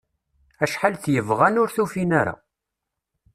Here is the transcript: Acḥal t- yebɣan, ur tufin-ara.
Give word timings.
Acḥal 0.63 0.95
t- 0.97 1.11
yebɣan, 1.13 1.59
ur 1.61 1.69
tufin-ara. 1.75 2.35